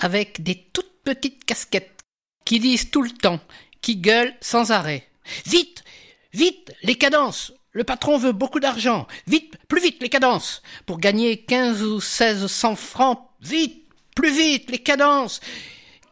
avec 0.00 0.42
des 0.42 0.66
toutes 0.72 1.02
petites 1.04 1.44
casquettes 1.44 2.00
qui 2.44 2.58
disent 2.58 2.90
tout 2.90 3.02
le 3.02 3.10
temps, 3.10 3.40
qui 3.80 3.96
gueulent 3.96 4.34
sans 4.40 4.72
arrêt. 4.72 5.06
Vite, 5.46 5.84
vite, 6.32 6.72
les 6.82 6.96
cadences. 6.96 7.52
Le 7.72 7.84
patron 7.84 8.18
veut 8.18 8.32
beaucoup 8.32 8.58
d'argent. 8.58 9.06
Vite, 9.28 9.56
plus 9.68 9.80
vite, 9.80 10.02
les 10.02 10.08
cadences. 10.08 10.62
Pour 10.86 10.98
gagner 10.98 11.44
quinze 11.44 11.82
ou 11.82 12.00
seize 12.00 12.46
cents 12.48 12.74
francs, 12.74 13.20
vite, 13.40 13.86
plus 14.16 14.32
vite, 14.32 14.70
les 14.70 14.80
cadences. 14.80 15.40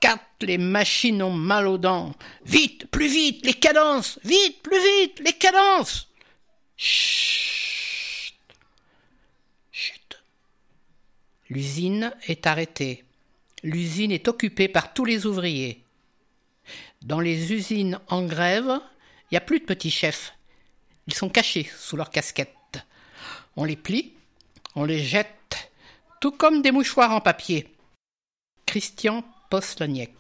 Quatre, 0.01 0.23
les 0.43 0.59
machines 0.59 1.23
ont 1.23 1.33
mal 1.33 1.67
aux 1.67 1.79
dents. 1.79 2.15
Vite, 2.45 2.87
plus 2.87 3.09
vite, 3.09 3.45
les 3.45 3.55
cadences. 3.55 4.21
Vite, 4.23 4.63
plus 4.63 4.79
vite, 4.79 5.19
les 5.21 5.33
cadences. 5.33 6.07
Chut. 6.77 8.35
Chut. 9.73 10.23
L'usine 11.49 12.13
est 12.29 12.47
arrêtée. 12.47 13.05
L'usine 13.63 14.13
est 14.13 14.29
occupée 14.29 14.69
par 14.69 14.95
tous 14.95 15.05
les 15.05 15.27
ouvriers. 15.27 15.83
Dans 17.03 17.21
les 17.21 17.53
usines 17.53 17.99
en 18.09 18.25
grève, 18.25 18.81
il 19.31 19.35
n'y 19.35 19.39
a 19.39 19.43
plus 19.43 19.61
de 19.61 19.65
petits 19.65 19.91
chefs. 19.91 20.35
Ils 21.07 21.15
sont 21.15 21.29
cachés 21.29 21.71
sous 21.77 21.97
leurs 21.97 22.11
casquettes. 22.11 22.55
On 23.57 23.65
les 23.65 23.77
plie, 23.77 24.13
on 24.75 24.85
les 24.85 25.03
jette, 25.03 25.73
tout 26.21 26.33
comme 26.33 26.63
des 26.63 26.71
mouchoirs 26.71 27.13
en 27.13 27.21
papier. 27.21 27.75
Christian 28.67 29.25
Posloniek 29.51 30.18